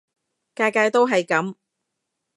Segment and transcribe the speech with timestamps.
[0.55, 1.53] 屆屆都係噉